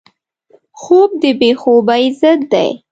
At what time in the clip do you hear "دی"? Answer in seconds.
2.51-2.69